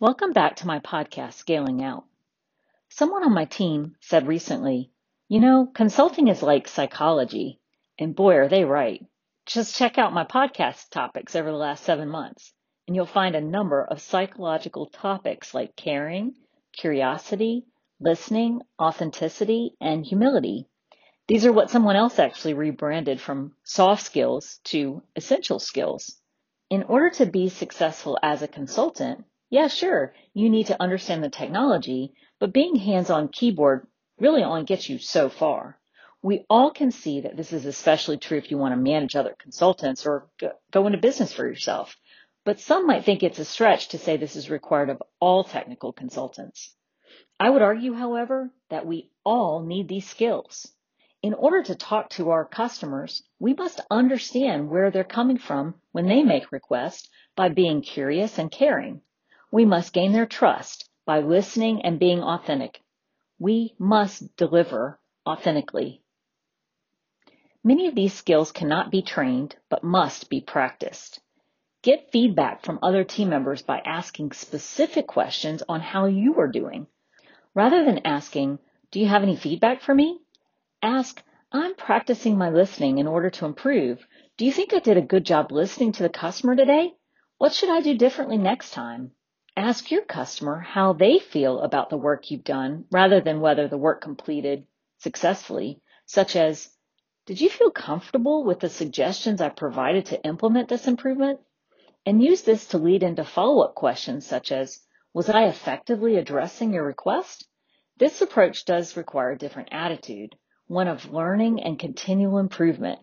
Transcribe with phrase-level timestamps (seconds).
[0.00, 2.04] Welcome back to my podcast, Scaling Out.
[2.88, 4.90] Someone on my team said recently,
[5.28, 7.60] you know, consulting is like psychology.
[7.98, 9.04] And boy, are they right.
[9.44, 12.54] Just check out my podcast topics over the last seven months,
[12.86, 16.34] and you'll find a number of psychological topics like caring,
[16.72, 17.66] curiosity,
[18.00, 20.66] listening, authenticity, and humility.
[21.28, 26.18] These are what someone else actually rebranded from soft skills to essential skills.
[26.70, 31.28] In order to be successful as a consultant, yeah, sure, you need to understand the
[31.28, 33.86] technology, but being hands on keyboard
[34.18, 35.78] really only gets you so far.
[36.22, 39.36] We all can see that this is especially true if you want to manage other
[39.38, 40.28] consultants or
[40.70, 41.94] go into business for yourself.
[42.46, 45.92] But some might think it's a stretch to say this is required of all technical
[45.92, 46.74] consultants.
[47.38, 50.72] I would argue, however, that we all need these skills.
[51.20, 56.06] In order to talk to our customers, we must understand where they're coming from when
[56.06, 59.00] they make requests by being curious and caring.
[59.50, 62.80] We must gain their trust by listening and being authentic.
[63.38, 66.02] We must deliver authentically.
[67.64, 71.20] Many of these skills cannot be trained, but must be practiced.
[71.82, 76.86] Get feedback from other team members by asking specific questions on how you are doing.
[77.54, 78.60] Rather than asking,
[78.92, 80.20] do you have any feedback for me?
[80.82, 84.06] Ask, I'm practicing my listening in order to improve.
[84.36, 86.94] Do you think I did a good job listening to the customer today?
[87.38, 89.10] What should I do differently next time?
[89.56, 93.76] Ask your customer how they feel about the work you've done rather than whether the
[93.76, 94.68] work completed
[94.98, 96.68] successfully, such as,
[97.26, 101.40] did you feel comfortable with the suggestions I provided to implement this improvement?
[102.06, 104.80] And use this to lead into follow-up questions such as,
[105.12, 107.48] was I effectively addressing your request?
[107.96, 110.36] This approach does require a different attitude,
[110.68, 113.00] one of learning and continual improvement.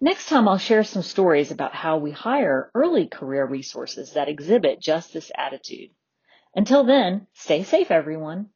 [0.00, 4.80] Next time I'll share some stories about how we hire early career resources that exhibit
[4.80, 5.90] just this attitude.
[6.54, 8.48] Until then, stay safe everyone.